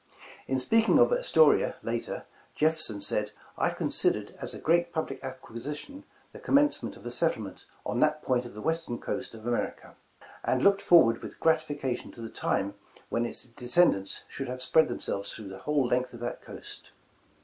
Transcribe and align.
In 0.47 0.59
speaking 0.59 0.97
of 0.97 1.13
Astoria, 1.13 1.75
later, 1.83 2.25
Jefferson 2.55 3.01
said: 3.01 3.29
''I 3.55 3.69
considered 3.77 4.35
as 4.41 4.55
a 4.55 4.59
great 4.59 4.91
public 4.91 5.23
acquisition 5.23 6.05
the 6.31 6.39
commence 6.39 6.81
ment 6.81 6.97
of 6.97 7.05
a 7.05 7.11
settlement 7.11 7.67
on 7.85 7.99
that 7.99 8.23
point 8.23 8.43
of 8.45 8.55
the 8.55 8.63
Western 8.63 8.97
coast 8.97 9.35
of 9.35 9.45
America, 9.45 9.95
and 10.43 10.63
looked 10.63 10.81
forward 10.81 11.19
with 11.19 11.39
gratification 11.39 12.11
to 12.13 12.21
the 12.21 12.29
time 12.29 12.73
when 13.09 13.27
its 13.27 13.43
descendants 13.43 14.21
should 14.27 14.47
have 14.47 14.63
spread 14.63 14.87
them 14.87 14.99
selves 14.99 15.31
through 15.33 15.49
the 15.49 15.59
whole 15.59 15.85
length 15.85 16.15
of 16.15 16.19
that 16.21 16.41
coast." 16.41 16.93